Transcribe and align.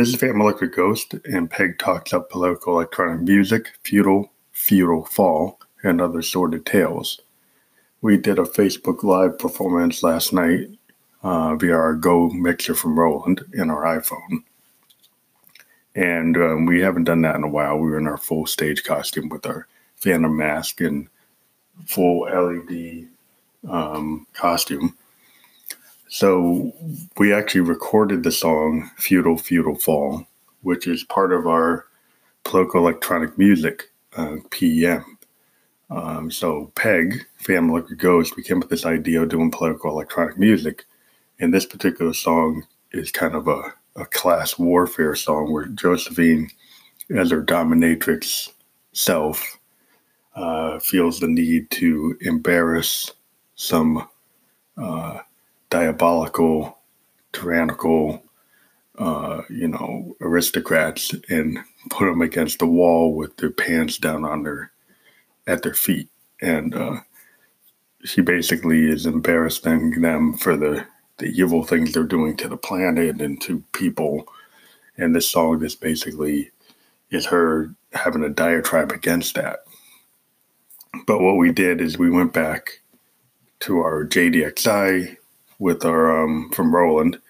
This 0.00 0.14
is 0.14 0.16
Phantom 0.16 0.40
Electric 0.40 0.74
Ghost, 0.74 1.12
and 1.26 1.50
Peg 1.50 1.78
talks 1.78 2.14
up 2.14 2.30
political 2.30 2.72
electronic 2.72 3.20
music, 3.20 3.72
feudal, 3.82 4.32
feudal 4.50 5.04
fall, 5.04 5.60
and 5.82 6.00
other 6.00 6.22
sordid 6.22 6.64
tales. 6.64 7.20
We 8.00 8.16
did 8.16 8.38
a 8.38 8.44
Facebook 8.44 9.02
Live 9.02 9.38
performance 9.38 10.02
last 10.02 10.32
night 10.32 10.70
uh, 11.22 11.54
via 11.56 11.74
our 11.74 11.92
Go 11.92 12.30
mixer 12.30 12.74
from 12.74 12.98
Roland 12.98 13.44
in 13.52 13.68
our 13.68 13.82
iPhone. 14.00 14.42
And 15.94 16.34
um, 16.38 16.64
we 16.64 16.80
haven't 16.80 17.04
done 17.04 17.20
that 17.20 17.36
in 17.36 17.44
a 17.44 17.48
while. 17.48 17.76
We 17.76 17.90
were 17.90 17.98
in 17.98 18.06
our 18.06 18.16
full 18.16 18.46
stage 18.46 18.84
costume 18.84 19.28
with 19.28 19.44
our 19.44 19.66
Phantom 19.96 20.34
mask 20.34 20.80
and 20.80 21.10
full 21.84 22.20
LED 22.20 23.06
um, 23.68 24.26
costume. 24.32 24.96
So 26.12 26.72
we 27.18 27.32
actually 27.32 27.60
recorded 27.60 28.24
the 28.24 28.32
song 28.32 28.90
Feudal 28.96 29.38
Feudal 29.38 29.76
Fall, 29.76 30.26
which 30.62 30.88
is 30.88 31.04
part 31.04 31.32
of 31.32 31.46
our 31.46 31.86
political 32.42 32.80
electronic 32.80 33.38
music, 33.38 33.84
uh, 34.16 34.38
PEM. 34.50 35.18
Um, 35.88 36.28
so 36.32 36.72
Peg, 36.74 37.24
Phantom 37.36 37.70
Electric 37.70 38.00
Ghost, 38.00 38.36
we 38.36 38.42
came 38.42 38.56
up 38.56 38.64
with 38.64 38.70
this 38.70 38.86
idea 38.86 39.22
of 39.22 39.28
doing 39.28 39.52
political 39.52 39.88
electronic 39.88 40.36
music. 40.36 40.84
And 41.38 41.54
this 41.54 41.64
particular 41.64 42.12
song 42.12 42.66
is 42.90 43.12
kind 43.12 43.36
of 43.36 43.46
a, 43.46 43.72
a 43.94 44.04
class 44.04 44.58
warfare 44.58 45.14
song 45.14 45.52
where 45.52 45.66
Josephine, 45.66 46.50
as 47.16 47.30
her 47.30 47.40
dominatrix 47.40 48.50
self, 48.92 49.60
uh, 50.34 50.80
feels 50.80 51.20
the 51.20 51.28
need 51.28 51.70
to 51.70 52.18
embarrass 52.20 53.12
some 53.54 54.08
uh, 54.76 55.20
diabolical, 55.70 56.78
tyrannical, 57.32 58.22
uh, 58.98 59.42
you 59.48 59.68
know, 59.68 60.14
aristocrats 60.20 61.14
and 61.28 61.58
put 61.88 62.06
them 62.06 62.20
against 62.20 62.58
the 62.58 62.66
wall 62.66 63.14
with 63.14 63.36
their 63.38 63.50
pants 63.50 63.96
down 63.96 64.24
on 64.24 64.42
their 64.42 64.72
at 65.46 65.62
their 65.62 65.74
feet, 65.74 66.08
and 66.42 66.74
uh, 66.74 66.96
she 68.04 68.20
basically 68.20 68.84
is 68.90 69.06
embarrassing 69.06 70.02
them 70.02 70.34
for 70.34 70.56
the 70.56 70.84
the 71.18 71.26
evil 71.26 71.64
things 71.64 71.92
they're 71.92 72.04
doing 72.04 72.36
to 72.36 72.48
the 72.48 72.56
planet 72.56 73.20
and 73.20 73.40
to 73.42 73.62
people. 73.72 74.26
And 74.96 75.14
this 75.14 75.28
song 75.28 75.64
is 75.64 75.74
basically 75.74 76.50
is 77.10 77.26
her 77.26 77.74
having 77.92 78.24
a 78.24 78.28
diatribe 78.28 78.92
against 78.92 79.34
that. 79.34 79.60
But 81.06 81.20
what 81.20 81.36
we 81.36 81.52
did 81.52 81.80
is 81.80 81.98
we 81.98 82.10
went 82.10 82.32
back 82.32 82.80
to 83.60 83.78
our 83.78 84.04
JDXI 84.04 85.16
with 85.60 85.84
our 85.84 86.24
um, 86.24 86.50
from 86.50 86.74
Roland, 86.74 87.20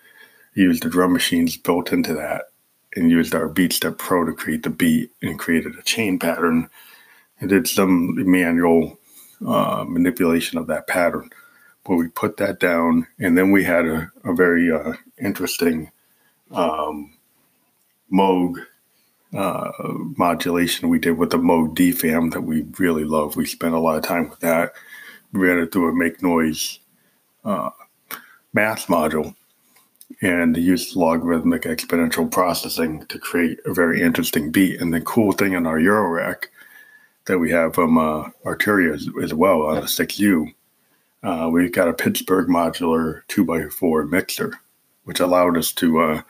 used 0.54 0.82
the 0.82 0.88
drum 0.88 1.12
machines 1.12 1.58
built 1.58 1.92
into 1.92 2.14
that, 2.14 2.44
and 2.96 3.10
used 3.10 3.34
our 3.34 3.48
BeatStep 3.48 3.98
Pro 3.98 4.24
to 4.24 4.32
create 4.32 4.62
the 4.62 4.70
beat 4.70 5.10
and 5.20 5.38
created 5.38 5.76
a 5.76 5.82
chain 5.82 6.18
pattern 6.18 6.70
and 7.40 7.50
did 7.50 7.68
some 7.68 8.14
manual 8.30 8.98
uh, 9.46 9.84
manipulation 9.86 10.58
of 10.58 10.66
that 10.68 10.86
pattern. 10.86 11.28
But 11.84 11.96
we 11.96 12.08
put 12.08 12.36
that 12.38 12.60
down, 12.60 13.06
and 13.18 13.36
then 13.36 13.50
we 13.50 13.64
had 13.64 13.84
a, 13.84 14.10
a 14.24 14.34
very 14.34 14.70
uh, 14.72 14.94
interesting 15.18 15.90
um, 16.50 17.14
Moog 18.12 18.56
uh, 19.32 19.70
modulation 20.16 20.88
we 20.88 20.98
did 20.98 21.16
with 21.16 21.30
the 21.30 21.38
Moog 21.38 21.74
DFAM 21.76 22.32
that 22.32 22.42
we 22.42 22.66
really 22.78 23.04
love. 23.04 23.36
We 23.36 23.46
spent 23.46 23.74
a 23.74 23.78
lot 23.78 23.96
of 23.96 24.02
time 24.02 24.28
with 24.28 24.40
that. 24.40 24.72
We 25.32 25.48
ran 25.48 25.58
it 25.58 25.72
through 25.72 25.90
a 25.90 25.94
make 25.94 26.22
noise 26.22 26.80
uh, 27.44 27.70
math 28.52 28.86
module 28.86 29.34
and 30.22 30.56
used 30.56 30.96
logarithmic 30.96 31.62
exponential 31.62 32.30
processing 32.30 33.06
to 33.06 33.18
create 33.18 33.58
a 33.64 33.72
very 33.72 34.02
interesting 34.02 34.50
beat. 34.50 34.80
And 34.80 34.92
the 34.92 35.00
cool 35.00 35.32
thing 35.32 35.52
in 35.52 35.66
our 35.66 35.78
Eurorack 35.78 36.46
that 37.26 37.38
we 37.38 37.50
have 37.50 37.74
from 37.74 37.96
uh, 37.96 38.28
Arturia 38.44 38.94
as, 38.94 39.08
as, 39.22 39.32
well 39.32 39.62
on 39.62 39.76
the 39.76 39.82
6U, 39.82 40.52
uh, 41.22 41.48
we've 41.52 41.72
got 41.72 41.88
a 41.88 41.92
Pittsburgh 41.92 42.48
modular 42.48 43.22
2x4 43.28 44.10
mixer, 44.10 44.58
which 45.04 45.20
allowed 45.20 45.56
us 45.56 45.72
to 45.72 46.00
uh, 46.00 46.22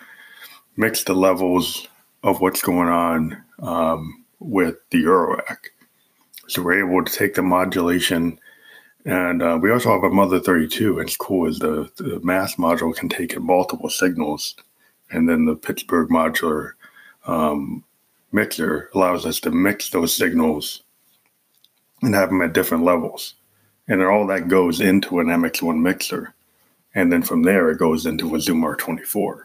mix 0.77 1.05
the 1.05 1.15
levels 1.15 1.89
of 2.23 2.41
what's 2.41 2.63
going 2.63 2.89
on 2.89 3.43
um, 3.61 4.25
with 4.41 4.77
the 4.91 5.03
Eurorack. 5.05 5.71
So 6.49 6.63
we're 6.63 6.87
able 6.87 7.05
to 7.05 7.13
take 7.13 7.35
the 7.35 7.43
modulation, 7.43 8.39
and 9.11 9.43
uh, 9.43 9.59
we 9.61 9.73
also 9.73 9.91
have 9.91 10.05
a 10.05 10.11
Mother 10.11 10.39
32. 10.39 11.01
And 11.01 11.09
it's 11.09 11.17
cool 11.17 11.49
is 11.49 11.59
the, 11.59 11.91
the 11.97 12.21
math 12.23 12.57
module 12.59 12.95
can 12.95 13.09
take 13.09 13.33
in 13.33 13.45
multiple 13.45 13.91
signals, 13.91 14.55
and 15.11 15.29
then 15.29 15.47
the 15.47 15.57
Pittsburgh 15.57 16.09
modular 16.11 16.75
um, 17.27 17.83
mixer 18.31 18.89
allows 18.95 19.27
us 19.27 19.41
to 19.41 19.51
mix 19.51 19.91
those 19.91 20.15
signals 20.15 20.85
and 22.03 22.15
have 22.15 22.29
them 22.29 22.41
at 22.41 22.53
different 22.53 22.85
levels. 22.85 23.35
And 23.89 24.01
then 24.01 24.07
all 24.07 24.29
that 24.29 24.47
goes 24.47 24.81
into 24.81 25.19
an 25.19 25.27
MX1 25.27 25.81
mixer. 25.81 26.33
And 26.95 27.13
then 27.13 27.23
from 27.23 27.43
there, 27.43 27.69
it 27.69 27.79
goes 27.81 28.07
into 28.07 28.37
a 28.37 28.41
Zoom 28.41 28.63
R24. 28.63 29.43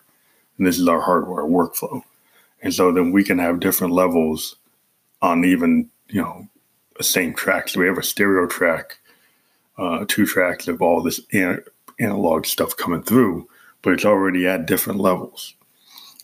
And 0.59 0.67
this 0.67 0.77
is 0.77 0.87
our 0.87 1.01
hardware 1.01 1.43
workflow. 1.43 2.03
And 2.61 2.71
so 2.71 2.91
then 2.91 3.11
we 3.11 3.23
can 3.23 3.39
have 3.39 3.59
different 3.59 3.93
levels 3.93 4.57
on 5.23 5.43
even, 5.43 5.89
you 6.07 6.21
know, 6.21 6.47
the 6.97 7.03
same 7.03 7.33
track. 7.33 7.69
So 7.69 7.79
we 7.79 7.87
have 7.87 7.97
a 7.97 8.03
stereo 8.03 8.45
track, 8.45 8.99
uh, 9.77 10.05
two 10.07 10.25
tracks 10.25 10.67
of 10.67 10.81
all 10.81 11.01
this 11.01 11.19
an- 11.33 11.63
analog 11.99 12.45
stuff 12.45 12.75
coming 12.77 13.03
through, 13.03 13.47
but 13.81 13.93
it's 13.93 14.05
already 14.05 14.47
at 14.47 14.65
different 14.65 14.99
levels. 14.99 15.53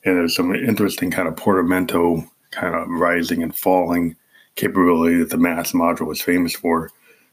And 0.03 0.17
there's 0.17 0.35
some 0.35 0.53
interesting 0.55 1.11
kind 1.11 1.27
of 1.27 1.35
portamento 1.35 2.23
kind 2.51 2.75
of 2.75 2.87
rising 2.89 3.43
and 3.43 3.55
falling 3.55 4.15
capability 4.55 5.17
that 5.17 5.29
the 5.29 5.37
math 5.37 5.71
module 5.71 6.11
is 6.11 6.21
famous 6.21 6.53
for 6.53 6.91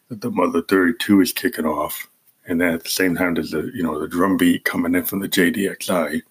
that 0.08 0.20
the 0.20 0.30
Mother 0.30 0.62
32 0.62 1.20
is 1.20 1.32
kicking 1.32 1.66
off. 1.66 2.08
And 2.46 2.60
then 2.60 2.74
at 2.74 2.84
the 2.84 2.90
same 2.90 3.14
time, 3.14 3.34
there's 3.34 3.50
the 3.50 3.70
you 3.74 3.82
know 3.82 4.00
the 4.00 4.08
drum 4.08 4.36
beat 4.38 4.64
coming 4.64 4.94
in 4.94 5.04
from 5.04 5.20
the 5.20 5.28
JDXI, 5.28 6.22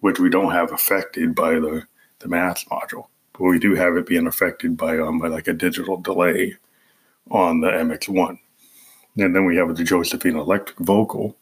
which 0.00 0.20
we 0.20 0.30
don't 0.30 0.52
have 0.52 0.72
affected 0.72 1.34
by 1.34 1.54
the 1.54 1.82
the 2.20 2.28
math 2.28 2.64
module, 2.68 3.06
but 3.32 3.44
we 3.44 3.58
do 3.58 3.74
have 3.74 3.96
it 3.96 4.06
being 4.06 4.28
affected 4.28 4.76
by 4.76 4.98
um 4.98 5.18
by 5.18 5.26
like 5.26 5.48
a 5.48 5.52
digital 5.52 5.96
delay 5.96 6.54
on 7.30 7.60
the 7.60 7.68
MX1. 7.68 8.38
And 9.18 9.34
then 9.34 9.44
we 9.44 9.56
have 9.56 9.76
the 9.76 9.84
Josephine 9.84 10.36
electric 10.36 10.78
vocal 10.78 11.36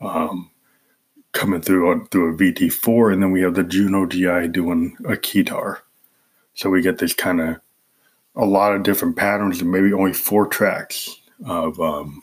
um, 0.00 0.50
coming 1.32 1.60
through 1.60 1.90
on 1.90 2.06
through 2.08 2.34
a 2.34 2.36
VT4, 2.36 3.12
and 3.12 3.22
then 3.22 3.32
we 3.32 3.40
have 3.42 3.54
the 3.54 3.64
Juno 3.64 4.06
GI 4.06 4.48
doing 4.48 4.96
a 5.04 5.12
keytar. 5.12 5.78
So 6.54 6.70
we 6.70 6.82
get 6.82 6.98
this 6.98 7.14
kind 7.14 7.40
of 7.40 7.60
a 8.34 8.44
lot 8.44 8.74
of 8.74 8.82
different 8.82 9.16
patterns 9.16 9.60
and 9.60 9.70
maybe 9.70 9.92
only 9.92 10.12
four 10.12 10.46
tracks 10.46 11.20
of 11.44 11.80
um, 11.80 12.22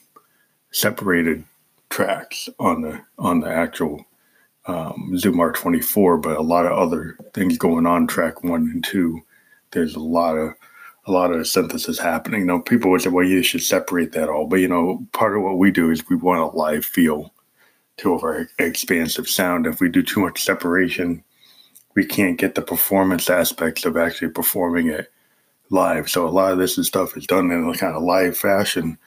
separated 0.72 1.44
tracks 1.90 2.50
on 2.60 2.82
the 2.82 3.02
on 3.18 3.40
the 3.40 3.50
actual 3.50 4.06
um, 4.68 5.14
Zoom 5.18 5.36
R24, 5.36 6.22
but 6.22 6.38
a 6.38 6.42
lot 6.42 6.66
of 6.66 6.72
other 6.74 7.18
things 7.34 7.58
going 7.58 7.86
on 7.86 8.08
track 8.08 8.44
one 8.44 8.70
and 8.74 8.84
two. 8.84 9.24
There's 9.72 9.96
a 9.96 10.00
lot 10.00 10.38
of 10.38 10.54
a 11.08 11.12
lot 11.12 11.32
of 11.32 11.48
synthesis 11.48 12.00
happening. 12.00 12.42
You 12.42 12.48
know, 12.48 12.60
people 12.62 12.92
would 12.92 13.02
say, 13.02 13.10
"Well, 13.10 13.26
you 13.26 13.44
should 13.44 13.64
separate 13.64 14.12
that 14.14 14.30
all," 14.30 14.48
but 14.48 14.58
you 14.58 14.68
know, 14.68 15.06
part 15.14 15.36
of 15.38 15.44
what 15.44 15.58
we 15.58 15.72
do 15.72 15.92
is 15.92 16.08
we 16.10 16.16
want 16.16 16.42
a 16.54 16.58
live 16.58 16.86
feel 16.86 17.34
to 17.98 18.14
a 18.14 18.20
very 18.20 18.48
expansive 18.60 19.28
sound. 19.30 19.68
If 19.68 19.80
we 19.80 19.90
do 19.90 20.04
too 20.04 20.20
much 20.20 20.44
separation, 20.44 21.24
we 21.96 22.06
can't 22.06 22.38
get 22.38 22.56
the 22.56 22.62
performance 22.62 23.30
aspects 23.30 23.86
of 23.86 23.98
actually 23.98 24.30
performing 24.30 24.90
it 24.90 25.12
live. 25.70 26.10
So 26.10 26.28
a 26.28 26.30
lot 26.30 26.52
of 26.52 26.58
this 26.60 26.76
stuff 26.88 27.18
is 27.18 27.26
done 27.28 27.52
in 27.52 27.68
a 27.68 27.74
kind 27.78 27.96
of 27.96 28.04
live 28.04 28.38
fashion. 28.38 28.98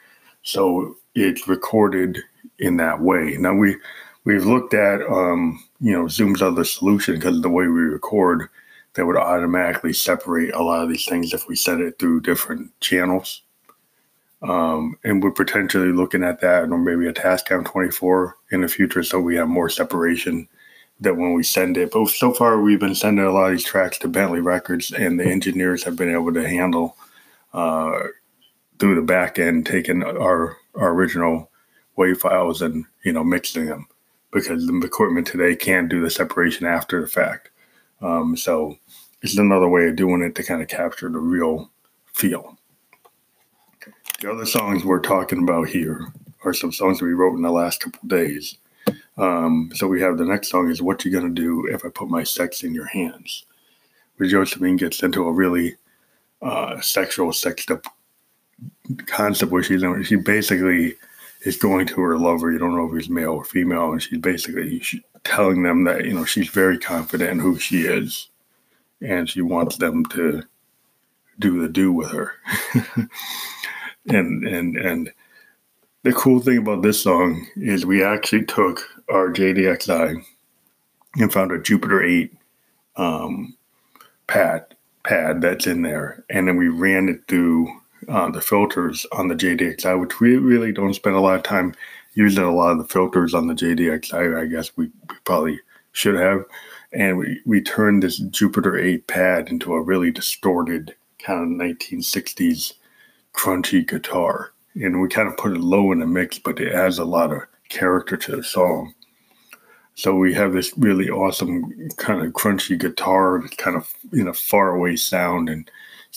So 0.42 0.96
it's 1.14 1.48
recorded 1.48 2.18
in 2.58 2.76
that 2.78 3.00
way. 3.00 3.36
Now 3.38 3.54
we 3.54 3.76
we've 4.24 4.46
looked 4.46 4.74
at 4.74 5.02
um, 5.02 5.62
you 5.80 5.92
know 5.92 6.08
Zoom's 6.08 6.42
other 6.42 6.64
solution 6.64 7.14
because 7.16 7.36
of 7.36 7.42
the 7.42 7.50
way 7.50 7.66
we 7.66 7.80
record 7.80 8.48
that 8.98 9.06
would 9.06 9.16
automatically 9.16 9.92
separate 9.92 10.52
a 10.52 10.60
lot 10.60 10.82
of 10.82 10.88
these 10.88 11.04
things 11.04 11.32
if 11.32 11.46
we 11.46 11.54
set 11.54 11.80
it 11.80 11.96
through 12.00 12.20
different 12.20 12.68
channels. 12.80 13.42
Um, 14.42 14.98
and 15.04 15.22
we're 15.22 15.30
potentially 15.30 15.92
looking 15.92 16.24
at 16.24 16.40
that 16.40 16.64
or 16.64 16.78
maybe 16.78 17.06
a 17.06 17.12
Tascam 17.12 17.64
24 17.64 18.34
in 18.50 18.62
the 18.62 18.66
future 18.66 19.04
so 19.04 19.20
we 19.20 19.36
have 19.36 19.46
more 19.46 19.68
separation 19.68 20.48
that 20.98 21.16
when 21.16 21.32
we 21.32 21.44
send 21.44 21.76
it. 21.76 21.92
But 21.92 22.08
so 22.08 22.32
far, 22.32 22.60
we've 22.60 22.80
been 22.80 22.96
sending 22.96 23.24
a 23.24 23.30
lot 23.30 23.46
of 23.46 23.52
these 23.52 23.64
tracks 23.64 23.98
to 23.98 24.08
Bentley 24.08 24.40
Records, 24.40 24.90
and 24.90 25.20
the 25.20 25.26
engineers 25.26 25.84
have 25.84 25.94
been 25.94 26.12
able 26.12 26.34
to 26.34 26.48
handle 26.48 26.96
uh, 27.54 28.00
through 28.80 28.96
the 28.96 29.02
back 29.02 29.38
end, 29.38 29.64
taking 29.64 30.02
our, 30.02 30.56
our 30.74 30.90
original 30.90 31.52
wave 31.94 32.18
files 32.18 32.62
and 32.62 32.84
you 33.04 33.12
know 33.12 33.22
mixing 33.22 33.66
them 33.66 33.86
because 34.32 34.66
the 34.66 34.76
equipment 34.84 35.28
today 35.28 35.54
can't 35.54 35.88
do 35.88 36.00
the 36.00 36.10
separation 36.10 36.66
after 36.66 37.00
the 37.00 37.06
fact. 37.06 37.50
Um, 38.00 38.36
so 38.36 38.76
it's 39.22 39.36
another 39.36 39.68
way 39.68 39.88
of 39.88 39.96
doing 39.96 40.22
it 40.22 40.34
to 40.36 40.42
kind 40.42 40.62
of 40.62 40.68
capture 40.68 41.08
the 41.08 41.18
real 41.18 41.70
feel. 42.06 42.56
The 44.20 44.32
other 44.32 44.46
songs 44.46 44.84
we're 44.84 45.00
talking 45.00 45.42
about 45.42 45.68
here 45.68 46.12
are 46.44 46.54
some 46.54 46.72
songs 46.72 47.00
we 47.00 47.12
wrote 47.12 47.36
in 47.36 47.42
the 47.42 47.50
last 47.50 47.80
couple 47.80 48.08
days. 48.08 48.56
Um, 49.16 49.70
so 49.74 49.86
we 49.86 50.00
have 50.00 50.18
the 50.18 50.24
next 50.24 50.48
song 50.48 50.70
is 50.70 50.82
"What 50.82 51.04
You 51.04 51.10
Gonna 51.12 51.30
Do 51.30 51.66
If 51.66 51.84
I 51.84 51.88
Put 51.88 52.08
My 52.08 52.22
Sex 52.22 52.62
in 52.62 52.74
Your 52.74 52.86
Hands," 52.86 53.44
where 54.16 54.28
Josephine 54.28 54.76
gets 54.76 55.02
into 55.02 55.24
a 55.24 55.32
really 55.32 55.76
uh, 56.42 56.80
sexual, 56.80 57.32
sexed 57.32 57.70
up 57.70 57.84
concept 59.06 59.52
where 59.52 59.62
she's 59.62 59.82
she 60.06 60.16
basically 60.16 60.94
is 61.42 61.56
going 61.56 61.86
to 61.88 62.00
her 62.00 62.18
lover. 62.18 62.50
You 62.50 62.58
don't 62.58 62.74
know 62.74 62.88
if 62.88 62.96
he's 62.96 63.10
male 63.10 63.32
or 63.32 63.44
female, 63.44 63.92
and 63.92 64.02
she's 64.02 64.18
basically 64.18 64.80
telling 65.28 65.62
them 65.62 65.84
that 65.84 66.06
you 66.06 66.14
know 66.14 66.24
she's 66.24 66.48
very 66.48 66.78
confident 66.78 67.30
in 67.30 67.38
who 67.38 67.58
she 67.58 67.82
is, 67.82 68.28
and 69.00 69.28
she 69.28 69.42
wants 69.42 69.76
them 69.76 70.04
to 70.06 70.42
do 71.38 71.60
the 71.60 71.68
do 71.68 71.92
with 71.92 72.10
her. 72.10 72.32
and 74.08 74.46
and 74.46 74.76
and 74.76 75.12
the 76.02 76.12
cool 76.12 76.40
thing 76.40 76.58
about 76.58 76.82
this 76.82 77.02
song 77.02 77.46
is 77.56 77.84
we 77.84 78.02
actually 78.02 78.44
took 78.46 78.80
our 79.10 79.30
JDXI 79.30 80.24
and 81.16 81.32
found 81.32 81.52
a 81.52 81.60
Jupiter 81.60 82.02
8 82.02 82.32
um, 82.96 83.56
pad 84.26 84.64
pad 85.04 85.42
that's 85.42 85.66
in 85.66 85.82
there, 85.82 86.24
and 86.30 86.48
then 86.48 86.56
we 86.56 86.68
ran 86.68 87.08
it 87.08 87.20
through 87.28 87.68
uh, 88.08 88.30
the 88.30 88.40
filters 88.40 89.06
on 89.12 89.28
the 89.28 89.34
JDXI, 89.34 90.00
which 90.00 90.20
we 90.20 90.36
really 90.36 90.72
don't 90.72 90.94
spend 90.94 91.16
a 91.16 91.20
lot 91.20 91.36
of 91.36 91.42
time 91.42 91.74
using 92.14 92.44
a 92.44 92.54
lot 92.54 92.72
of 92.72 92.78
the 92.78 92.84
filters 92.84 93.34
on 93.34 93.46
the 93.46 93.54
JDXI. 93.54 94.40
I 94.40 94.46
guess 94.46 94.76
we, 94.76 94.86
we 94.86 95.16
probably 95.24 95.60
should 95.92 96.16
have. 96.16 96.44
And 96.92 97.18
we, 97.18 97.40
we 97.44 97.60
turned 97.60 98.02
this 98.02 98.18
Jupiter 98.18 98.78
8 98.78 99.06
pad 99.06 99.48
into 99.48 99.74
a 99.74 99.82
really 99.82 100.10
distorted 100.10 100.94
kind 101.18 101.42
of 101.42 101.66
1960s 101.68 102.74
crunchy 103.34 103.86
guitar. 103.86 104.52
And 104.74 105.00
we 105.00 105.08
kind 105.08 105.28
of 105.28 105.36
put 105.36 105.52
it 105.52 105.60
low 105.60 105.92
in 105.92 106.00
the 106.00 106.06
mix, 106.06 106.38
but 106.38 106.60
it 106.60 106.72
adds 106.72 106.98
a 106.98 107.04
lot 107.04 107.32
of 107.32 107.42
character 107.68 108.16
to 108.16 108.36
the 108.36 108.42
song. 108.42 108.94
So 109.94 110.14
we 110.14 110.32
have 110.34 110.52
this 110.52 110.72
really 110.78 111.10
awesome 111.10 111.90
kind 111.96 112.24
of 112.24 112.32
crunchy 112.32 112.78
guitar, 112.78 113.42
kind 113.56 113.76
of 113.76 113.92
you 114.12 114.22
know 114.22 114.32
far 114.32 114.76
away 114.76 114.94
sound, 114.94 115.48
and 115.48 115.68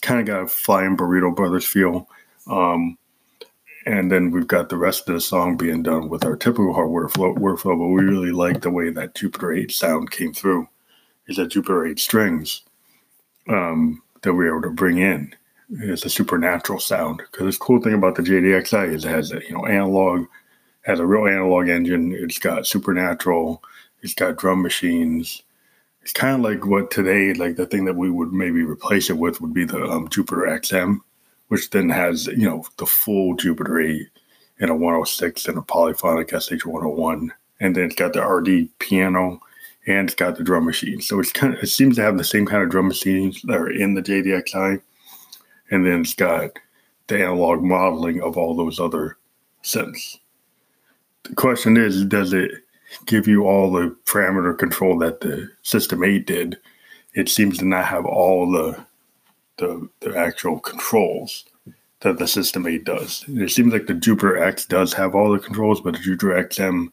kind 0.01 0.19
of 0.19 0.25
got 0.25 0.43
a 0.43 0.47
Flying 0.47 0.97
Burrito 0.97 1.35
Brothers 1.35 1.65
feel. 1.65 2.07
Um, 2.47 2.97
and 3.85 4.11
then 4.11 4.31
we've 4.31 4.47
got 4.47 4.69
the 4.69 4.77
rest 4.77 5.07
of 5.07 5.15
the 5.15 5.21
song 5.21 5.57
being 5.57 5.83
done 5.83 6.09
with 6.09 6.23
our 6.23 6.35
typical 6.35 6.73
hardware 6.73 7.09
flow, 7.09 7.33
workflow, 7.35 7.77
but 7.77 7.87
we 7.87 8.03
really 8.03 8.31
like 8.31 8.61
the 8.61 8.69
way 8.69 8.91
that 8.91 9.15
Jupiter 9.15 9.51
8 9.53 9.71
sound 9.71 10.11
came 10.11 10.33
through. 10.33 10.67
Is 11.27 11.37
that 11.37 11.49
Jupiter 11.49 11.85
8 11.85 11.99
strings 11.99 12.61
um, 13.47 14.01
that 14.21 14.33
we 14.33 14.45
were 14.45 14.57
able 14.57 14.69
to 14.69 14.75
bring 14.75 14.97
in. 14.97 15.33
It's 15.69 16.05
a 16.05 16.09
supernatural 16.09 16.79
sound. 16.79 17.21
Because 17.31 17.57
the 17.57 17.63
cool 17.63 17.81
thing 17.81 17.93
about 17.93 18.15
the 18.15 18.23
JDXI 18.23 18.93
is 18.93 19.05
it 19.05 19.09
has 19.09 19.31
a 19.31 19.41
you 19.41 19.53
know 19.53 19.65
analog, 19.65 20.25
has 20.81 20.99
a 20.99 21.05
real 21.05 21.27
analog 21.27 21.69
engine. 21.69 22.13
It's 22.13 22.39
got 22.39 22.67
supernatural. 22.67 23.63
It's 24.01 24.13
got 24.13 24.37
drum 24.37 24.61
machines 24.61 25.43
it's 26.01 26.13
kind 26.13 26.35
of 26.35 26.41
like 26.41 26.65
what 26.65 26.89
today, 26.89 27.33
like 27.33 27.55
the 27.55 27.65
thing 27.65 27.85
that 27.85 27.95
we 27.95 28.09
would 28.09 28.33
maybe 28.33 28.63
replace 28.63 29.09
it 29.09 29.17
with 29.17 29.39
would 29.39 29.53
be 29.53 29.65
the 29.65 29.83
um, 29.83 30.09
Jupiter 30.09 30.41
XM, 30.41 30.99
which 31.49 31.69
then 31.69 31.89
has, 31.89 32.27
you 32.27 32.49
know, 32.49 32.65
the 32.77 32.85
full 32.85 33.35
Jupiter 33.35 33.79
8 33.79 34.07
and 34.59 34.71
a 34.71 34.75
106 34.75 35.47
and 35.47 35.57
a 35.57 35.61
polyphonic 35.61 36.29
SH101. 36.29 37.29
And 37.59 37.75
then 37.75 37.85
it's 37.85 37.95
got 37.95 38.13
the 38.13 38.25
RD 38.25 38.69
piano 38.79 39.39
and 39.85 40.09
it's 40.09 40.15
got 40.15 40.37
the 40.37 40.43
drum 40.43 40.65
machine. 40.65 41.01
So 41.01 41.19
it's 41.19 41.31
kind 41.31 41.53
of, 41.53 41.61
it 41.61 41.67
seems 41.67 41.97
to 41.97 42.01
have 42.01 42.17
the 42.17 42.23
same 42.23 42.45
kind 42.47 42.63
of 42.63 42.69
drum 42.69 42.87
machines 42.87 43.41
that 43.43 43.57
are 43.57 43.71
in 43.71 43.93
the 43.93 44.01
JDXI. 44.01 44.81
And 45.69 45.85
then 45.85 46.01
it's 46.01 46.15
got 46.15 46.51
the 47.07 47.21
analog 47.21 47.61
modeling 47.61 48.21
of 48.21 48.37
all 48.37 48.55
those 48.55 48.79
other 48.79 49.17
synths. 49.63 50.17
The 51.23 51.35
question 51.35 51.77
is, 51.77 52.05
does 52.05 52.33
it 52.33 52.51
give 53.05 53.27
you 53.27 53.45
all 53.45 53.71
the 53.71 53.95
parameter 54.05 54.57
control 54.57 54.97
that 54.99 55.21
the 55.21 55.49
System 55.63 56.03
8 56.03 56.25
did, 56.25 56.57
it 57.13 57.29
seems 57.29 57.57
to 57.57 57.65
not 57.65 57.85
have 57.85 58.05
all 58.05 58.51
the 58.51 58.85
the, 59.57 59.87
the 59.99 60.17
actual 60.17 60.59
controls 60.59 61.45
that 61.99 62.17
the 62.17 62.27
System 62.27 62.65
8 62.65 62.83
does. 62.83 63.23
It 63.27 63.51
seems 63.51 63.71
like 63.71 63.85
the 63.85 63.93
Jupiter 63.93 64.41
X 64.41 64.65
does 64.65 64.91
have 64.93 65.13
all 65.13 65.31
the 65.31 65.39
controls, 65.39 65.81
but 65.81 65.93
the 65.93 65.99
Jupiter 65.99 66.43
XM 66.43 66.87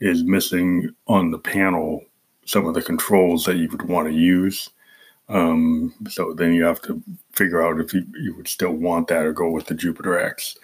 is 0.00 0.24
missing 0.24 0.94
on 1.06 1.30
the 1.30 1.38
panel 1.38 2.02
some 2.46 2.66
of 2.66 2.74
the 2.74 2.82
controls 2.82 3.44
that 3.44 3.56
you 3.56 3.68
would 3.68 3.82
want 3.82 4.08
to 4.08 4.14
use. 4.14 4.70
Um, 5.28 5.92
so 6.08 6.32
then 6.32 6.52
you 6.52 6.64
have 6.64 6.80
to 6.82 7.02
figure 7.32 7.62
out 7.62 7.80
if 7.80 7.92
you, 7.92 8.06
you 8.20 8.34
would 8.36 8.48
still 8.48 8.72
want 8.72 9.08
that 9.08 9.26
or 9.26 9.32
go 9.32 9.50
with 9.50 9.66
the 9.66 9.74
Jupiter 9.74 10.18
X. 10.18 10.56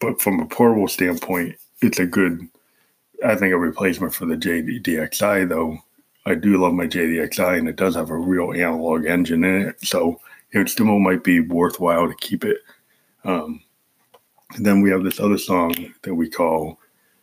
But 0.00 0.20
from 0.20 0.40
a 0.40 0.46
portable 0.46 0.88
standpoint, 0.88 1.56
it's 1.80 2.00
a 2.00 2.06
good 2.06 2.48
I 3.24 3.34
think 3.34 3.52
a 3.52 3.58
replacement 3.58 4.14
for 4.14 4.26
the 4.26 4.36
JDXI, 4.36 5.48
though. 5.48 5.78
I 6.26 6.34
do 6.34 6.60
love 6.60 6.74
my 6.74 6.86
JDXI, 6.86 7.58
and 7.58 7.68
it 7.68 7.76
does 7.76 7.94
have 7.94 8.10
a 8.10 8.16
real 8.16 8.52
analog 8.52 9.06
engine 9.06 9.44
in 9.44 9.68
it, 9.68 9.80
so 9.84 10.20
it 10.52 10.68
still 10.68 10.98
might 10.98 11.24
be 11.24 11.40
worthwhile 11.40 12.06
to 12.06 12.14
keep 12.14 12.44
it. 12.44 12.58
Um, 13.24 13.62
then 14.58 14.80
we 14.82 14.90
have 14.90 15.04
this 15.04 15.20
other 15.20 15.38
song 15.38 15.74
that 16.02 16.14
we 16.14 16.28
call 16.28 16.78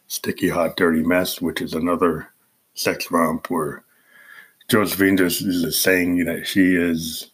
"Sticky 0.07 0.49
Hot 0.49 0.75
Dirty 0.75 1.03
Mess," 1.03 1.41
which 1.41 1.61
is 1.61 1.73
another 1.73 2.29
sex 2.73 3.09
romp 3.11 3.49
where 3.49 3.83
Josephine 4.69 5.17
just 5.17 5.41
is 5.41 5.79
saying 5.79 6.25
that 6.25 6.47
she 6.47 6.75
is, 6.75 7.31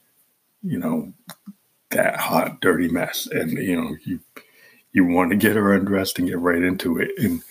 you 0.64 0.78
know, 0.78 1.14
that 1.92 2.16
hot 2.18 2.62
dirty 2.62 2.88
mess, 2.88 3.28
and 3.32 3.52
you 3.52 3.76
know 3.76 3.96
you 4.04 4.20
you 4.94 5.06
want 5.06 5.32
to 5.32 5.38
get 5.38 5.56
her 5.56 5.74
undressed 5.74 6.20
and 6.20 6.28
get 6.28 6.40
right 6.40 6.62
into 6.62 6.98
it, 6.98 7.12
and 7.18 7.42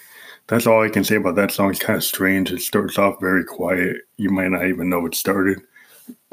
that's 0.51 0.67
all 0.67 0.83
I 0.83 0.89
can 0.89 1.05
say 1.05 1.15
about 1.15 1.37
that 1.37 1.53
song. 1.53 1.71
It's 1.71 1.79
kind 1.79 1.97
of 1.97 2.03
strange. 2.03 2.51
It 2.51 2.61
starts 2.61 2.99
off 2.99 3.21
very 3.21 3.45
quiet. 3.45 3.99
You 4.17 4.31
might 4.31 4.51
not 4.51 4.67
even 4.67 4.89
know 4.89 5.07
it 5.07 5.15
started. 5.15 5.61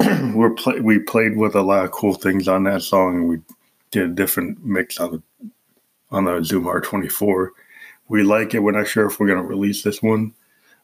We're 0.34 0.50
play- 0.50 0.80
we 0.80 0.98
played 0.98 1.36
with 1.36 1.54
a 1.54 1.62
lot 1.62 1.84
of 1.84 1.92
cool 1.92 2.14
things 2.14 2.48
on 2.48 2.64
that 2.64 2.82
song, 2.82 3.28
we 3.28 3.38
did 3.92 4.10
a 4.10 4.14
different 4.14 4.64
mix 4.64 4.98
on 4.98 5.12
the 5.12 5.22
on 6.10 6.24
the 6.24 6.42
Zoom 6.42 6.64
R24. 6.64 7.50
We 8.08 8.24
like 8.24 8.54
it. 8.54 8.60
We're 8.60 8.72
not 8.72 8.88
sure 8.88 9.06
if 9.06 9.20
we're 9.20 9.28
going 9.28 9.42
to 9.42 9.44
release 9.44 9.82
this 9.82 10.02
one, 10.02 10.34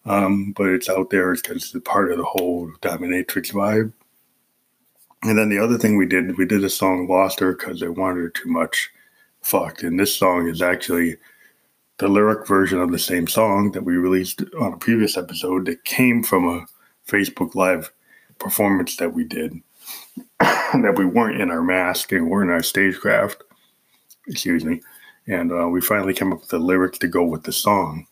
um, 0.05 0.53
but 0.53 0.69
it's 0.69 0.89
out 0.89 1.11
there 1.11 1.35
because 1.35 1.75
it's 1.75 1.89
part 1.89 2.13
of 2.13 2.19
the 2.19 2.25
whole 2.25 2.71
dominatrix 2.83 3.53
vibe. 3.53 3.93
And 5.23 5.39
then 5.39 5.49
the 5.49 5.59
other 5.59 5.79
thing 5.79 5.97
we 5.97 6.07
did, 6.07 6.37
we 6.39 6.47
did 6.47 6.63
a 6.63 6.71
song 6.71 7.09
"Lost 7.09 7.41
Her" 7.41 7.55
because 7.55 7.83
I 7.83 7.89
wanted 7.89 8.21
her 8.21 8.29
too 8.29 8.49
much. 8.49 8.91
Fucked. 9.43 9.83
And 9.83 9.99
this 9.99 10.15
song 10.15 10.49
is 10.49 10.63
actually 10.63 11.17
the 11.99 12.09
lyric 12.09 12.47
version 12.47 12.81
of 12.81 12.91
the 12.91 12.99
same 12.99 13.27
song 13.27 13.73
that 13.73 13.85
we 13.85 13.97
released 13.97 14.43
on 14.61 14.73
a 14.73 14.79
previous 14.79 15.17
episode 15.17 15.67
that 15.67 15.85
came 15.85 16.23
from 16.23 16.49
a 16.49 16.67
Facebook 17.09 17.55
Live 17.55 17.93
performance 18.39 18.97
that 18.97 19.15
we 19.15 19.25
did 19.25 19.55
that 20.41 20.95
we 20.97 21.05
weren't 21.05 21.41
in 21.41 21.51
our 21.51 21.63
mask 21.63 22.13
and 22.13 22.29
weren't 22.29 22.51
in 22.51 22.55
our 22.55 22.63
stagecraft. 22.63 23.43
Excuse 24.27 24.65
me. 24.65 24.81
And 25.27 25.53
uh, 25.53 25.69
we 25.69 25.81
finally 25.81 26.15
came 26.15 26.33
up 26.33 26.41
with 26.41 26.49
the 26.49 26.59
lyrics 26.59 26.99
to 26.99 27.09
go 27.09 27.25
with 27.25 27.45
the 27.45 27.53
song. 27.53 28.07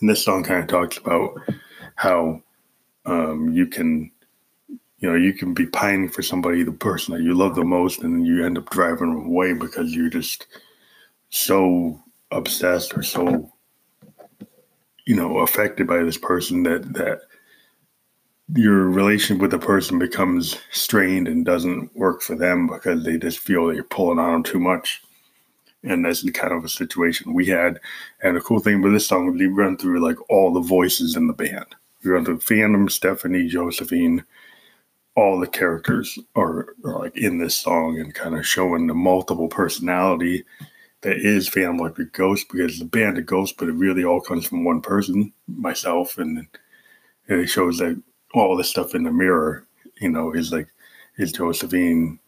And 0.00 0.08
this 0.08 0.24
song 0.24 0.44
kind 0.44 0.60
of 0.60 0.68
talks 0.68 0.96
about 0.96 1.34
how 1.96 2.42
um, 3.04 3.52
you 3.52 3.66
can, 3.66 4.10
you 4.68 5.10
know, 5.10 5.14
you 5.14 5.32
can 5.32 5.52
be 5.52 5.66
pining 5.66 6.08
for 6.08 6.22
somebody, 6.22 6.62
the 6.62 6.72
person 6.72 7.14
that 7.14 7.22
you 7.22 7.34
love 7.34 7.54
the 7.54 7.64
most, 7.64 8.02
and 8.02 8.26
you 8.26 8.44
end 8.44 8.56
up 8.56 8.70
driving 8.70 9.24
away 9.26 9.52
because 9.52 9.94
you're 9.94 10.10
just 10.10 10.46
so 11.30 12.01
obsessed 12.32 12.96
or 12.96 13.02
so 13.02 13.52
you 15.06 15.14
know 15.14 15.38
affected 15.38 15.86
by 15.86 16.02
this 16.02 16.18
person 16.18 16.62
that 16.62 16.92
that 16.94 17.22
your 18.54 18.88
relationship 18.88 19.40
with 19.40 19.50
the 19.50 19.58
person 19.58 19.98
becomes 19.98 20.58
strained 20.70 21.28
and 21.28 21.44
doesn't 21.44 21.94
work 21.96 22.20
for 22.20 22.34
them 22.34 22.66
because 22.66 23.04
they 23.04 23.16
just 23.16 23.38
feel 23.38 23.66
that 23.66 23.74
you're 23.74 23.84
pulling 23.84 24.18
on 24.18 24.32
them 24.32 24.42
too 24.42 24.58
much. 24.58 25.02
And 25.84 26.04
that's 26.04 26.22
the 26.22 26.30
kind 26.30 26.52
of 26.52 26.64
a 26.64 26.68
situation 26.68 27.34
we 27.34 27.46
had. 27.46 27.80
And 28.22 28.36
the 28.36 28.40
cool 28.40 28.60
thing 28.60 28.80
about 28.80 28.90
this 28.90 29.06
song 29.06 29.32
we 29.32 29.46
run 29.46 29.76
through 29.76 30.04
like 30.04 30.18
all 30.30 30.52
the 30.52 30.60
voices 30.60 31.16
in 31.16 31.26
the 31.26 31.32
band. 31.32 31.66
We 32.04 32.10
run 32.10 32.24
through 32.24 32.40
phantom 32.40 32.88
stephanie 32.88 33.48
josephine. 33.48 34.24
All 35.16 35.40
the 35.40 35.46
characters 35.46 36.18
are, 36.36 36.74
are 36.84 36.98
like 36.98 37.16
in 37.16 37.38
this 37.38 37.56
song 37.56 37.98
and 37.98 38.14
kind 38.14 38.36
of 38.36 38.46
showing 38.46 38.86
the 38.86 38.94
multiple 38.94 39.48
personality 39.48 40.44
that 41.02 41.16
is 41.16 41.48
Phantom 41.48 41.78
Electric 41.78 42.12
Ghost 42.12 42.46
because 42.50 42.78
the 42.78 42.84
band 42.84 43.18
of 43.18 43.26
Ghost, 43.26 43.56
but 43.58 43.68
it 43.68 43.72
really 43.72 44.04
all 44.04 44.20
comes 44.20 44.46
from 44.46 44.64
one 44.64 44.80
person, 44.80 45.32
myself, 45.46 46.18
and, 46.18 46.46
it 47.28 47.46
shows 47.46 47.78
that 47.78 48.00
all 48.34 48.56
this 48.56 48.68
stuff 48.68 48.94
in 48.94 49.04
the 49.04 49.12
mirror, 49.12 49.64
you 50.00 50.08
know, 50.10 50.32
is 50.34 50.52
like 50.52 50.66
is 51.16 51.32
Josephine, 51.32 52.18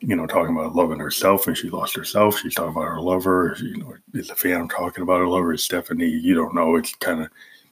you 0.00 0.14
know, 0.14 0.26
talking 0.26 0.54
about 0.54 0.76
loving 0.76 0.98
herself 1.00 1.46
and 1.46 1.56
she 1.56 1.70
lost 1.70 1.96
herself. 1.96 2.38
She's 2.38 2.54
talking 2.54 2.70
about 2.70 2.84
her 2.84 3.00
lover. 3.00 3.56
You 3.60 3.78
know, 3.78 3.94
is 4.12 4.28
the 4.28 4.34
Phantom 4.36 4.68
talking 4.68 5.02
about 5.02 5.18
her 5.20 5.26
lover? 5.26 5.54
Is 5.54 5.64
Stephanie? 5.64 6.08
You 6.08 6.34
don't 6.34 6.54
know. 6.54 6.76
It's 6.76 6.94
kind 6.96 7.22
of 7.22 7.30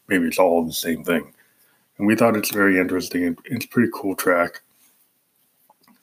maybe 0.08 0.26
it's 0.26 0.38
all 0.38 0.64
the 0.64 0.72
same 0.72 1.04
thing. 1.04 1.32
And 1.98 2.06
we 2.06 2.16
thought 2.16 2.36
it's 2.36 2.50
very 2.50 2.80
interesting. 2.80 3.36
It's 3.44 3.66
a 3.66 3.68
pretty 3.68 3.90
cool 3.94 4.16
track. 4.16 4.62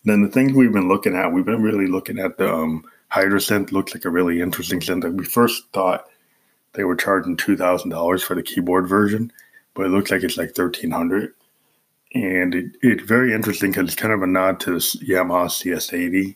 Then 0.05 0.21
the 0.21 0.29
things 0.29 0.53
we've 0.53 0.71
been 0.71 0.87
looking 0.87 1.15
at, 1.15 1.33
we've 1.33 1.45
been 1.45 1.63
really 1.63 1.87
looking 1.87 2.19
at 2.19 2.37
the 2.37 2.53
um, 2.53 2.85
Hydrasynth 3.13 3.71
looks 3.71 3.93
like 3.93 4.05
a 4.05 4.09
really 4.09 4.41
interesting 4.41 4.79
synth. 4.79 5.11
we 5.17 5.25
first 5.25 5.63
thought 5.73 6.05
they 6.73 6.83
were 6.83 6.95
charging 6.95 7.35
two 7.35 7.57
thousand 7.57 7.89
dollars 7.89 8.23
for 8.23 8.35
the 8.35 8.43
keyboard 8.43 8.87
version, 8.87 9.31
but 9.73 9.85
it 9.85 9.89
looks 9.89 10.11
like 10.11 10.23
it's 10.23 10.37
like 10.37 10.51
thirteen 10.55 10.91
hundred. 10.91 11.33
And 12.13 12.55
it, 12.55 12.65
it's 12.81 13.03
very 13.03 13.33
interesting 13.33 13.71
because 13.71 13.87
it's 13.87 14.01
kind 14.01 14.13
of 14.13 14.23
a 14.23 14.27
nod 14.27 14.59
to 14.61 14.71
Yamaha 14.71 15.45
CS80 15.47 16.35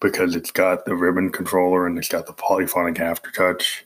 because 0.00 0.36
it's 0.36 0.50
got 0.50 0.84
the 0.84 0.94
ribbon 0.94 1.32
controller 1.32 1.86
and 1.86 1.98
it's 1.98 2.08
got 2.08 2.26
the 2.26 2.32
polyphonic 2.32 2.96
aftertouch. 2.96 3.82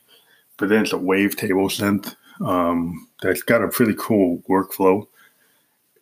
But 0.58 0.68
then 0.68 0.82
it's 0.82 0.92
a 0.92 0.96
wavetable 0.96 1.70
synth 1.70 2.14
um, 2.46 3.08
that's 3.22 3.42
got 3.42 3.62
a 3.62 3.68
pretty 3.68 3.94
cool 3.98 4.42
workflow. 4.48 5.06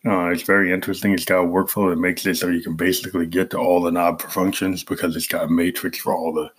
Uh, 0.07 0.29
it's 0.29 0.43
very 0.43 0.71
interesting. 0.71 1.11
It's 1.11 1.25
got 1.25 1.43
a 1.43 1.47
workflow 1.47 1.89
that 1.89 1.99
makes 1.99 2.25
it 2.25 2.35
so 2.35 2.47
you 2.47 2.61
can 2.61 2.75
basically 2.75 3.25
get 3.25 3.49
to 3.49 3.57
all 3.57 3.81
the 3.81 3.91
knob 3.91 4.21
functions 4.21 4.83
because 4.83 5.15
it's 5.17 5.27
got 5.27 5.45
a 5.45 5.49
matrix 5.49 5.97
for 5.97 6.15
all 6.15 6.31
the 6.31 6.49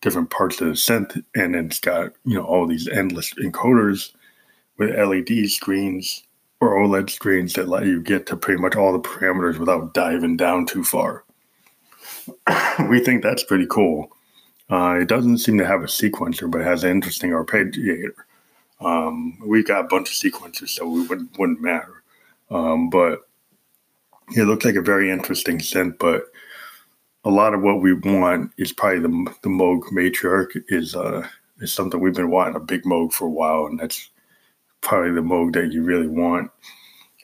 different 0.00 0.30
parts 0.30 0.60
of 0.60 0.68
the 0.68 0.72
synth, 0.72 1.22
and 1.34 1.54
then 1.54 1.66
it's 1.66 1.80
got 1.80 2.12
you 2.24 2.34
know 2.34 2.44
all 2.44 2.66
these 2.66 2.88
endless 2.88 3.34
encoders 3.34 4.12
with 4.78 4.96
LED 4.96 5.50
screens 5.50 6.22
or 6.60 6.76
OLED 6.76 7.10
screens 7.10 7.52
that 7.52 7.68
let 7.68 7.84
you 7.84 8.00
get 8.00 8.26
to 8.26 8.36
pretty 8.36 8.60
much 8.60 8.74
all 8.74 8.92
the 8.92 9.00
parameters 9.00 9.58
without 9.58 9.92
diving 9.92 10.36
down 10.36 10.66
too 10.66 10.82
far. 10.82 11.24
we 12.88 13.00
think 13.00 13.22
that's 13.22 13.44
pretty 13.44 13.66
cool. 13.66 14.10
Uh, 14.70 14.98
it 15.00 15.08
doesn't 15.08 15.38
seem 15.38 15.58
to 15.58 15.66
have 15.66 15.82
a 15.82 15.86
sequencer, 15.86 16.50
but 16.50 16.60
it 16.60 16.64
has 16.64 16.84
an 16.84 16.90
interesting 16.90 17.30
arpeggiator. 17.30 18.12
Um, 18.80 19.38
we 19.46 19.62
got 19.62 19.84
a 19.84 19.88
bunch 19.88 20.08
of 20.10 20.32
sequencers, 20.32 20.70
so 20.70 20.84
it 20.84 21.08
wouldn't, 21.08 21.38
wouldn't 21.38 21.60
matter. 21.60 21.97
Um, 22.50 22.90
but 22.90 23.20
it 24.36 24.44
looks 24.44 24.64
like 24.64 24.74
a 24.74 24.82
very 24.82 25.10
interesting 25.10 25.58
synth, 25.58 25.98
but 25.98 26.24
a 27.24 27.30
lot 27.30 27.54
of 27.54 27.62
what 27.62 27.80
we 27.82 27.92
want 27.92 28.52
is 28.58 28.72
probably 28.72 29.00
the 29.00 29.34
the 29.42 29.48
Moog 29.48 29.82
matriarch 29.92 30.62
is 30.68 30.94
uh 30.94 31.26
is 31.60 31.72
something 31.72 32.00
we've 32.00 32.14
been 32.14 32.30
wanting 32.30 32.56
a 32.56 32.60
big 32.60 32.84
Moog 32.84 33.12
for 33.12 33.26
a 33.26 33.30
while, 33.30 33.66
and 33.66 33.78
that's 33.78 34.10
probably 34.80 35.10
the 35.12 35.20
Moog 35.20 35.52
that 35.54 35.72
you 35.72 35.82
really 35.82 36.06
want. 36.06 36.50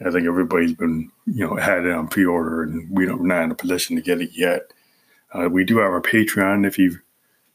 I 0.05 0.11
think 0.11 0.27
everybody's 0.27 0.75
been 0.75 1.11
you 1.27 1.47
know 1.47 1.57
had 1.57 1.85
it 1.85 1.93
on 1.93 2.09
pre-order, 2.09 2.63
and 2.63 2.91
we 2.91 3.07
don't 3.07 3.25
not 3.25 3.45
in 3.45 3.51
a 3.53 3.55
position 3.55 3.97
to 3.97 4.03
get 4.03 4.21
it 4.21 4.31
yet. 4.35 4.73
Uh, 5.33 5.49
we 5.49 5.65
do 5.65 5.79
have 5.79 5.91
our 5.91 6.03
Patreon. 6.03 6.67
If 6.67 6.79
you 6.79 6.99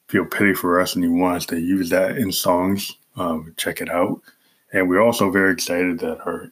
feel 0.08 0.26
pity 0.26 0.54
for 0.54 0.80
us 0.80 0.96
and 0.96 1.04
you 1.04 1.14
want 1.14 1.38
us 1.38 1.46
to 1.48 1.60
use 1.60 1.90
that 1.90 2.18
in 2.18 2.32
songs, 2.32 2.98
um, 3.16 3.54
check 3.58 3.80
it 3.80 3.90
out. 3.90 4.22
And 4.74 4.90
we're 4.90 5.02
also 5.02 5.30
very 5.30 5.54
excited 5.54 6.00
that 6.00 6.20
our 6.26 6.52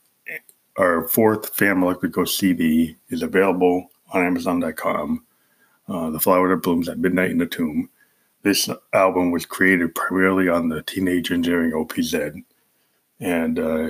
our 0.78 1.08
fourth 1.08 1.56
Phantom 1.56 1.84
Electric 1.84 2.12
Ghost 2.12 2.38
CD 2.38 2.96
is 3.10 3.24
available 3.24 3.90
on 4.14 4.26
Amazon.com. 4.26 5.24
Uh, 5.88 6.10
the 6.10 6.20
Flower 6.20 6.50
That 6.50 6.64
Blooms 6.64 6.90
at 6.90 7.00
Midnight 7.00 7.32
in 7.32 7.38
the 7.38 7.46
Tomb. 7.46 7.90
This 8.44 8.70
album 8.94 9.32
was 9.32 9.46
created 9.46 9.96
primarily 9.96 10.50
on 10.50 10.70
the 10.70 10.84
Teenage 10.84 11.32
Engineering 11.32 11.72
OPZ. 11.72 12.44
And 13.20 13.60
uh, 13.60 13.90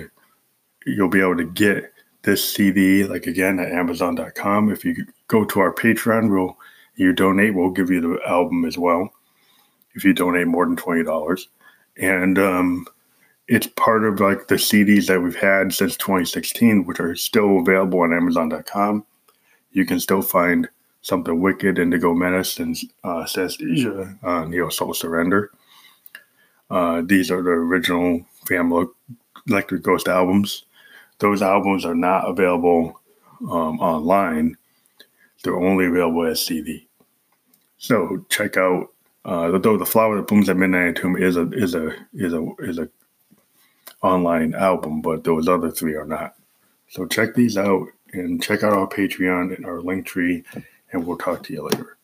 you'll 0.86 1.10
be 1.10 1.22
able 1.22 1.38
to 1.38 1.46
get 1.46 1.92
this 2.24 2.48
CD, 2.54 3.04
like 3.04 3.28
again, 3.28 3.60
at 3.60 3.72
Amazon.com. 3.72 4.72
If 4.72 4.86
you 4.86 5.06
go 5.28 5.44
to 5.46 5.60
our 5.60 5.74
Patreon, 5.74 6.30
we'll 6.30 6.58
you 6.96 7.14
donate, 7.14 7.54
we'll 7.54 7.72
give 7.72 7.92
you 7.92 8.02
the 8.02 8.20
album 8.28 8.66
as 8.66 8.78
well. 8.78 9.10
If 9.94 10.04
you 10.04 10.14
donate 10.14 10.48
more 10.48 10.66
than 10.66 10.76
twenty 10.76 11.04
dollars, 11.04 11.48
and 11.98 12.38
um, 12.38 12.86
it's 13.48 13.68
part 13.68 14.04
of 14.04 14.20
like 14.20 14.48
the 14.48 14.56
CDs 14.56 15.08
that 15.08 15.22
we've 15.22 15.36
had 15.36 15.74
since 15.74 15.96
2016, 15.98 16.86
which 16.86 17.00
are 17.00 17.16
still 17.16 17.60
available 17.60 18.02
on 18.02 18.14
Amazon.com. 18.14 19.06
You 19.72 19.86
can 19.86 20.00
still 20.00 20.22
find 20.22 20.68
something 21.02 21.40
wicked, 21.40 21.80
Indigo 21.80 22.14
Menace, 22.14 22.60
and 22.60 22.76
uh, 23.04 23.24
Synesthesia, 23.24 24.22
uh, 24.24 24.46
Neo 24.46 24.70
Soul 24.70 24.94
Surrender. 24.94 25.52
Uh, 26.70 27.02
these 27.06 27.32
are 27.32 27.42
the 27.42 27.52
original 27.52 28.26
Phantom 28.46 28.94
Electric 29.48 29.82
Ghost 29.84 30.10
albums. 30.10 30.66
Those 31.20 31.42
albums 31.42 31.86
are 31.86 31.96
not 31.96 32.30
available 32.30 33.00
um, 33.42 33.80
online. 33.80 34.58
They're 35.44 35.58
only 35.58 35.86
available 35.86 36.26
as 36.26 36.44
CD. 36.44 36.88
So 37.78 38.26
check 38.30 38.58
out 38.58 38.92
uh, 39.24 39.58
though 39.58 39.78
the 39.78 39.86
flower 39.86 40.16
that 40.16 40.28
blooms 40.28 40.48
at 40.50 40.56
midnight 40.56 40.96
tomb 40.96 41.18
is 41.18 41.36
a 41.36 41.50
is 41.52 41.76
a 41.76 41.94
is 42.14 42.34
a 42.34 42.48
is 42.60 42.80
a 42.80 42.90
online 44.02 44.54
album, 44.54 45.02
but 45.02 45.24
those 45.24 45.48
other 45.48 45.72
three 45.72 45.96
are 45.96 46.06
not. 46.06 46.36
So 46.90 47.06
check 47.06 47.34
these 47.34 47.58
out 47.58 47.88
and 48.14 48.42
check 48.42 48.64
out 48.64 48.74
our 48.74 48.88
Patreon 48.88 49.56
and 49.56 49.66
our 49.66 49.82
link 49.82 50.06
tree, 50.06 50.44
and 50.92 51.06
we'll 51.06 51.18
talk 51.18 51.44
to 51.44 51.54
you 51.54 51.64
later. 51.64 51.97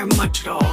You 0.00 0.69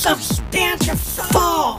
substantial 0.00 0.96
fall. 0.96 1.78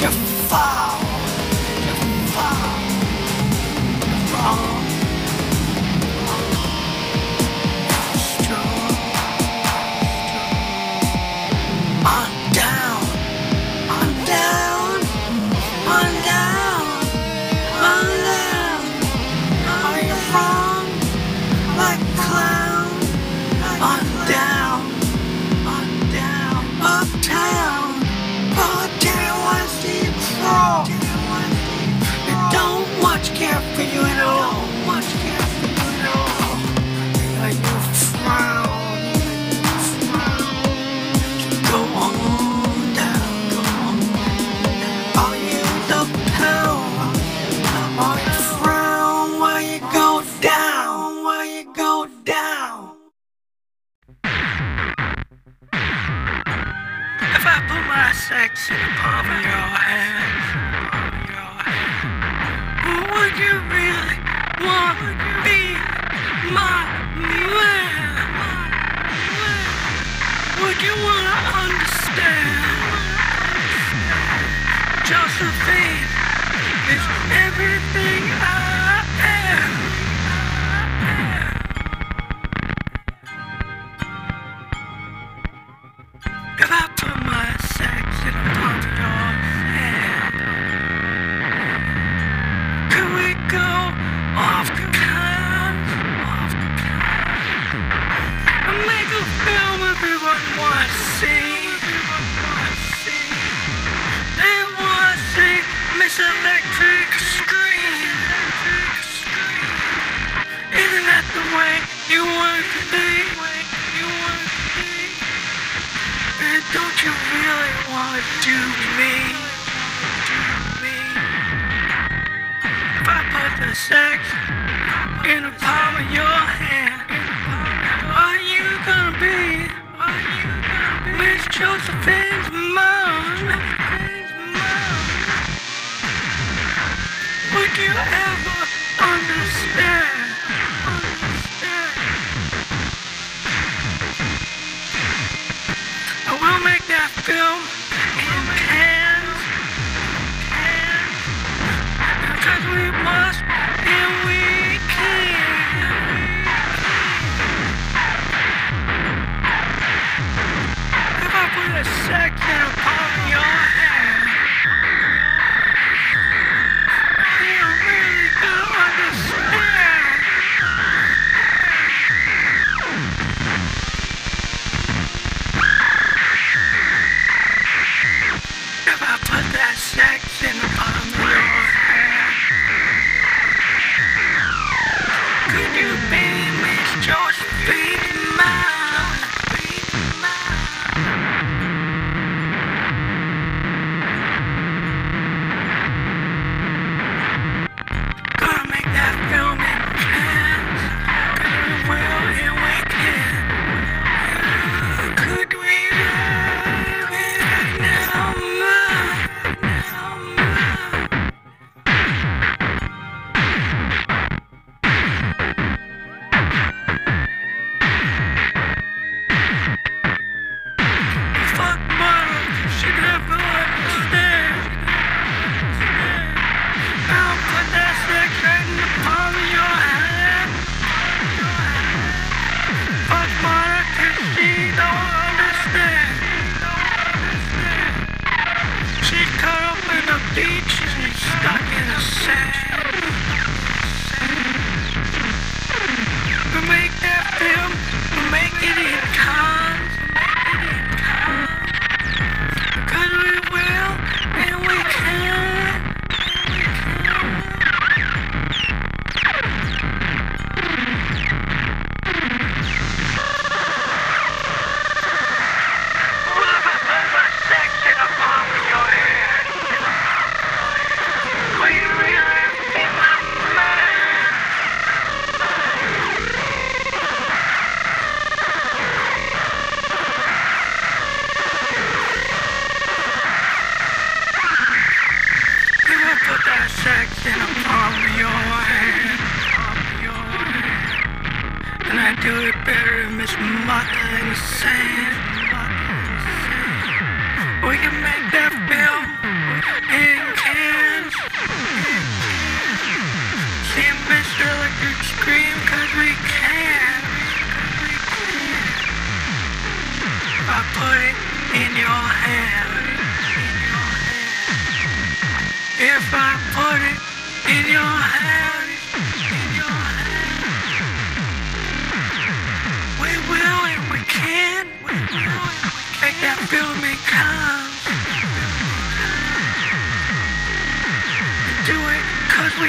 You 0.00 0.08
fall. 0.48 0.98
You 1.86 1.94
fall. 2.32 2.92
Wrong. 4.32 4.62
Strong. 4.62 4.81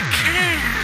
We 0.03 0.83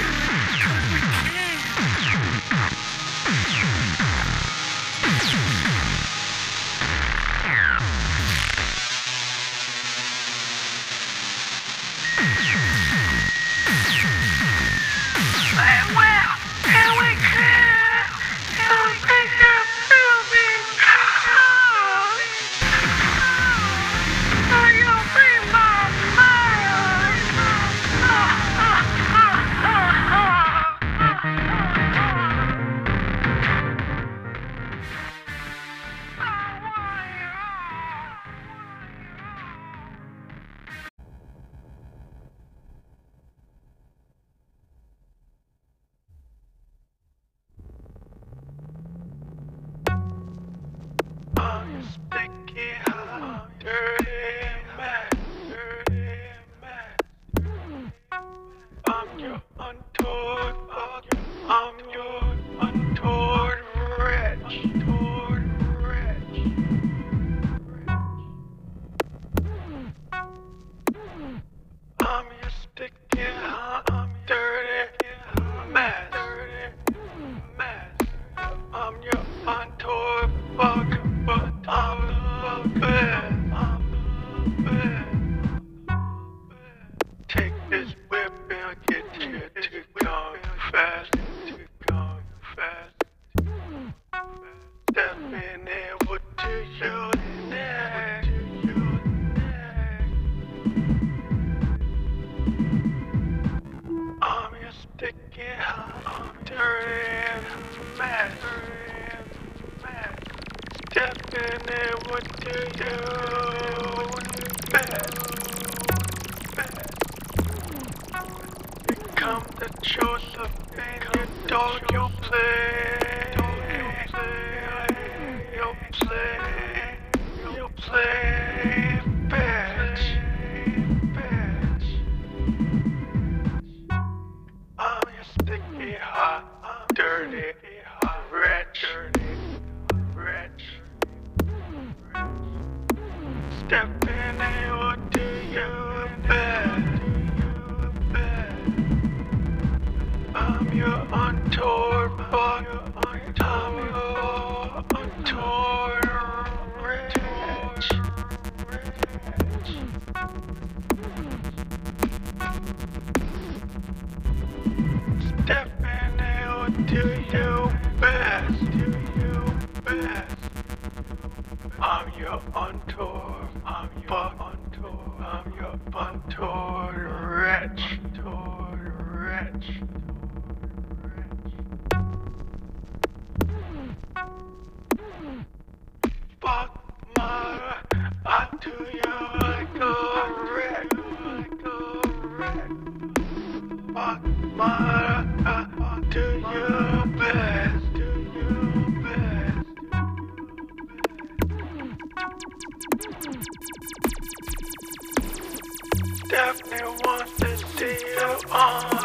you 208.51 208.98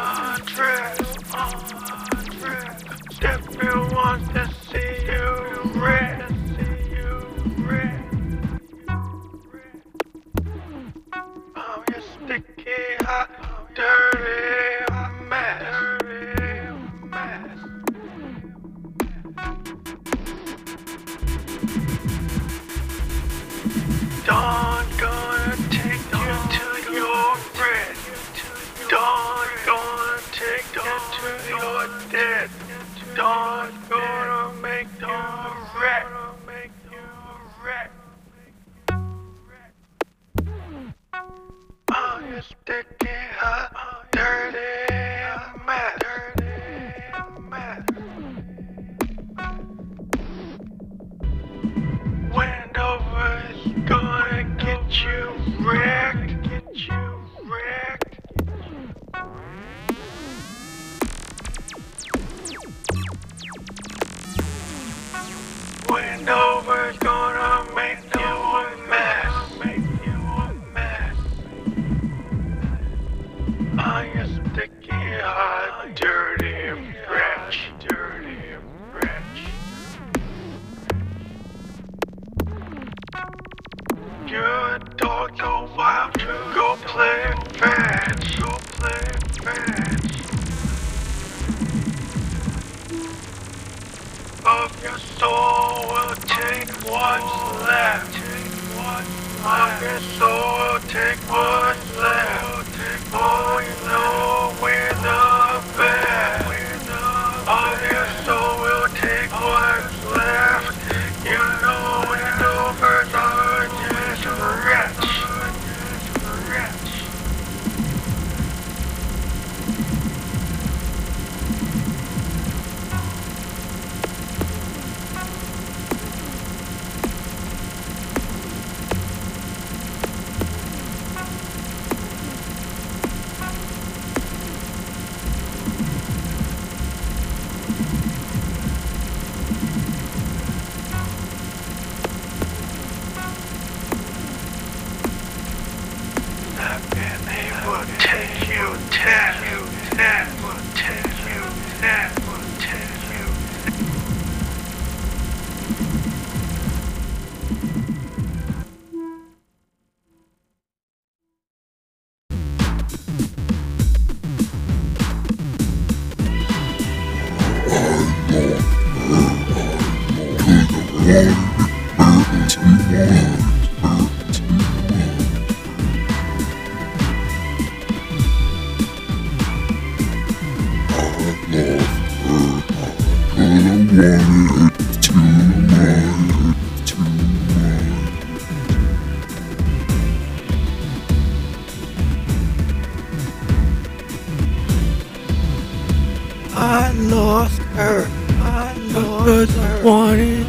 lost 196.95 197.61
her. 197.77 198.07
I 198.41 198.75
lost 198.93 199.53
her. 199.53 199.85
wanted 199.85 200.47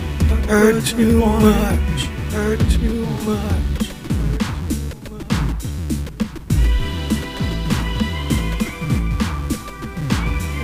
her 0.48 0.82
too 0.82 1.20
much. 1.20 2.06
Her 2.32 2.58
too 2.58 3.06
much. 3.26 3.76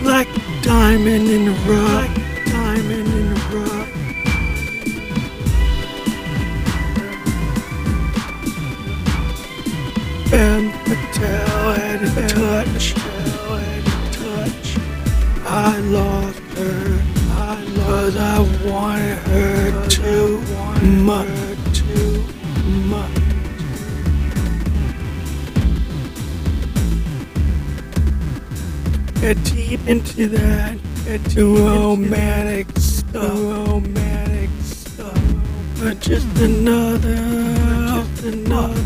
Like 0.04 0.28
diamond 0.62 1.30
in 1.30 1.46
the 1.46 1.52
rough. 1.68 2.11
get 29.34 29.44
deep 29.46 29.88
into 29.88 30.28
that, 30.28 30.78
into 31.08 31.56
romantic 31.58 32.68
stuff, 32.78 33.40
romantic 33.40 34.50
stuff. 34.62 35.22
But 35.80 36.00
just 36.00 36.28
another, 36.40 37.16
just 37.88 38.24
another. 38.24 38.81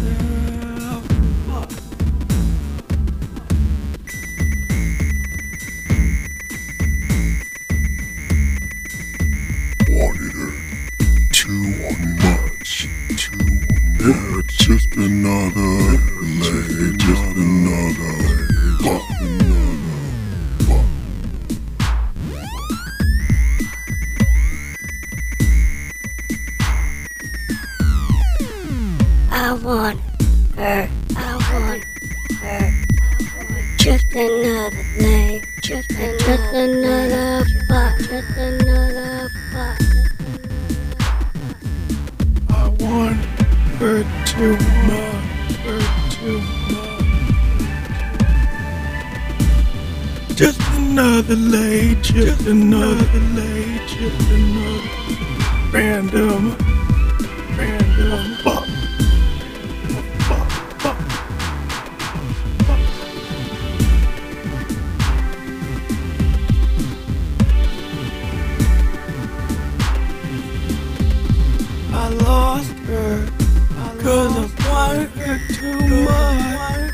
much, 74.93 75.09
too 75.57 75.79
much. 76.05 76.91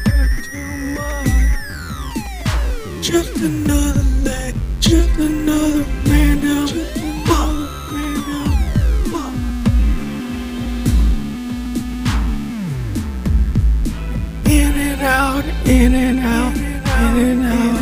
Just 3.01 3.35
another 3.37 4.03
leg, 4.23 4.55
just 4.79 5.19
another 5.19 5.83
random. 6.05 6.67
Pop. 7.25 7.55
Pop. 9.11 9.33
In 14.45 14.73
and 14.87 15.01
out, 15.01 15.45
in 15.65 15.93
and 15.95 16.19
out, 16.19 16.55
in 16.55 17.43
and 17.43 17.45
out. 17.45 17.80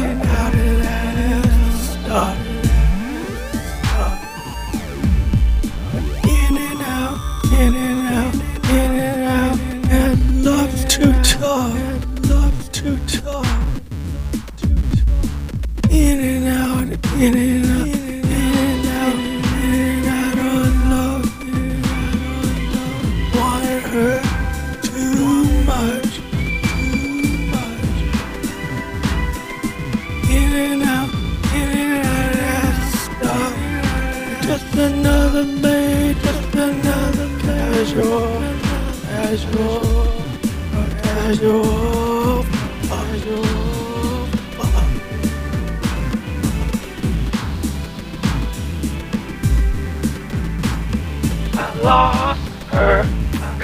lost 51.84 52.42
her 52.72 53.20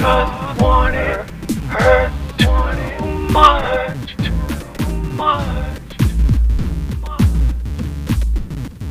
I 0.08 0.56
wanted 0.60 1.30
her 1.70 2.12
too 2.38 3.06
much, 3.32 4.16
too 4.18 4.32
much, 5.14 5.88
too 5.98 6.12
much. 7.06 7.26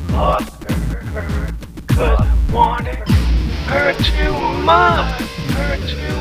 Lost 0.09 0.63
her 0.65 1.55
cause 1.87 2.19
I 2.19 2.51
wanted 2.53 3.07
her 3.67 3.93
too 3.93 4.33
much, 4.63 6.14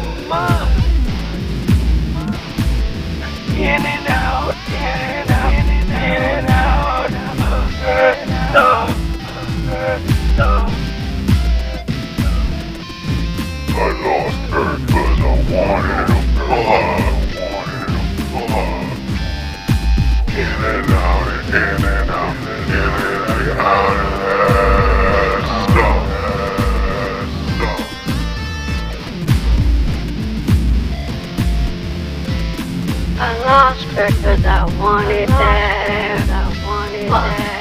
I 33.17 33.39
lost 33.45 33.85
her 33.95 34.07
because 34.09 34.45
I 34.45 34.65
wanted 34.79 35.29
that. 35.29 36.29
I 36.29 36.43
wanted 36.67 37.09
her. 37.11 37.55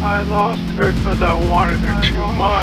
I 0.00 0.22
lost 0.22 0.60
her 0.76 0.92
because 0.92 1.22
I 1.22 1.34
wanted 1.50 1.78
her 1.80 2.02
too 2.02 2.26
much. 2.36 2.57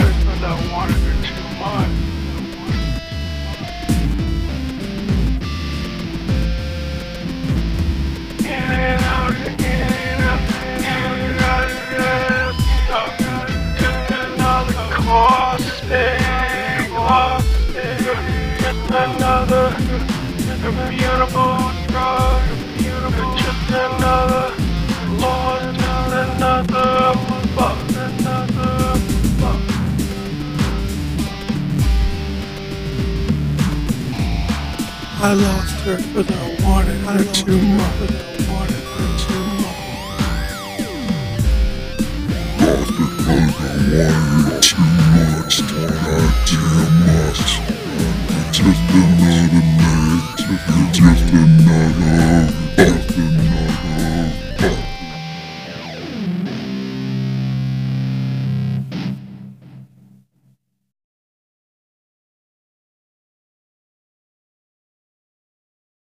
Officer 35.88 36.18
I 36.18 36.30
an 36.32 36.64
award 36.64 37.36
too 37.36 37.62
much. 37.62 38.35